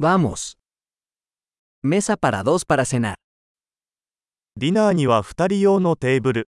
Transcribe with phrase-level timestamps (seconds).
[0.00, 0.56] Vamos.
[1.82, 3.16] Mesa para dos para cenar.
[4.56, 6.48] ディナーには2人用のテーブル。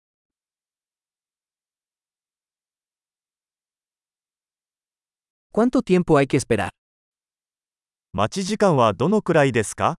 [5.51, 6.69] ¿Cuánto tiempo hay que esperar?
[8.13, 9.95] 待ち時間はどのくらいですか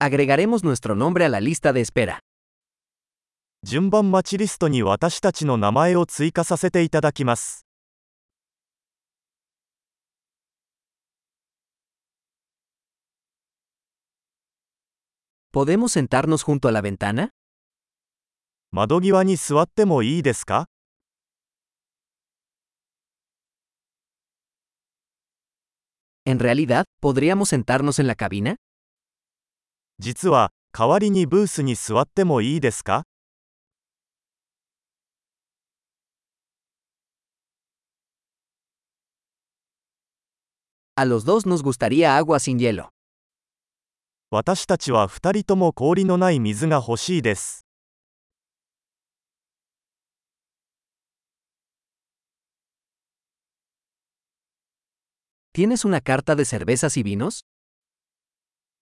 [0.00, 2.18] Agregaremos nuestro nombre a la lista de espera.
[3.62, 7.63] 順番待ちリストに私たちの名前を追加させていただきます。
[15.53, 17.31] ¿Podemos sentarnos junto a la ventana?
[18.71, 20.67] 窓際に座ってもいいですか
[26.25, 28.57] En realidad, ¿podríamos sentarnos en la cabina?
[29.97, 33.05] 実は、代わりにブースに座ってもいいですか
[40.95, 42.89] A los dos nos gustaría agua sin hielo.
[44.34, 47.64] 私たちは2人とも氷のない水が欲しいです。
[55.52, 57.44] ¿Tienes una carta de cervezas y vinos?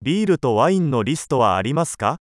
[0.01, 2.17] ビールとワインのリストはありますか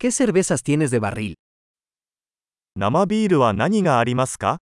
[0.00, 1.34] ¿Qué cervezas tienes de barril?
[2.74, 4.58] 生ビールは何がありますか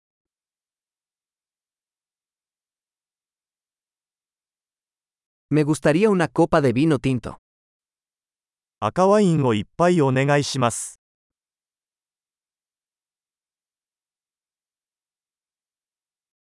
[5.53, 7.35] Me gustaría una copa de vino tinto.
[8.79, 10.97] 赤ワインをいっぱいお願いします。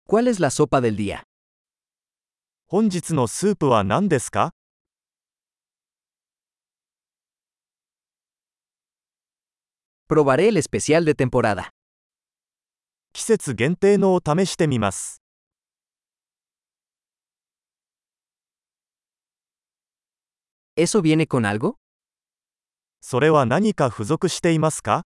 [0.08, 1.22] ¿Cuál es la sopa del día?
[2.66, 4.54] 本日のスープは何ですか
[10.08, 11.68] Probaré el especial de temporada.
[13.12, 15.23] 季節限定のを試してみます。
[20.75, 21.75] ¿Eso viene con algo?
[23.01, 25.03] それは何か付属していますか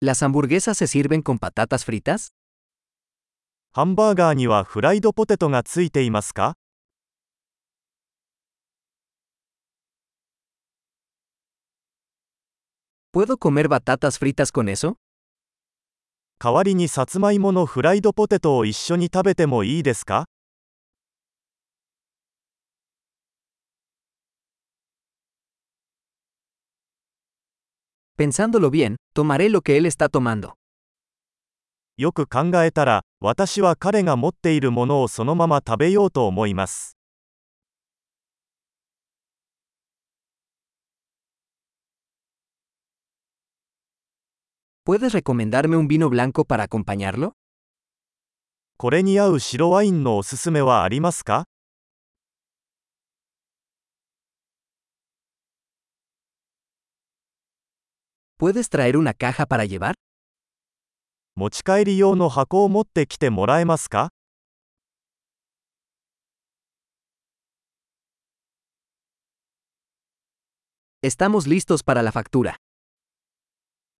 [0.00, 2.32] ¿Las hamburguesas se sirven con patatas fritas?
[3.72, 6.54] ハンバーガーにはフライドポテトがついていますか
[13.12, 14.96] ¿Puedo comer batatas fritas con eso?
[16.43, 20.25] 代わりにさつまいものフライドポテトを一緒に食べてもいいですか？
[31.95, 36.97] よく考えたら、私は彼が持っているものをそのまま食べようと思います。
[44.88, 47.32] ¿Puedes recomendarme un vino blanco para acompañarlo?
[48.78, 51.44] これに合う白ワインのおすすめはありますか
[58.38, 59.94] ¿Puedes traer una caja para llevar?
[61.36, 64.08] 持ち帰り用の箱を持ってきてもらえますか
[71.02, 72.56] Estamos listos para la factura.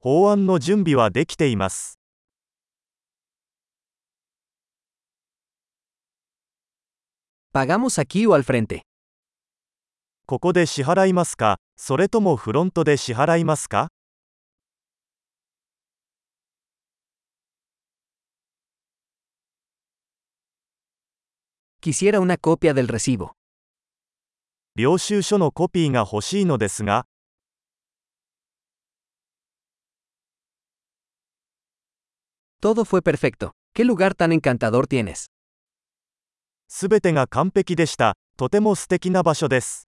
[0.06, 1.98] 法案の準備はできています。
[7.54, 8.82] ¿Pagamos aquí o al frente?
[10.26, 11.56] ここで支払いますか？
[11.78, 13.88] それともフロントで支払いますか
[21.82, 23.30] ？Quisiera una copia del recibo.
[24.76, 27.06] 領収書のコピーが欲しいのですが、
[32.63, 33.53] Todo fue perfecto.
[33.73, 35.27] ¿Qué lugar tan encantador tienes?
[36.69, 38.15] すべてが完璧でした。
[38.37, 39.89] とても素敵な場所です。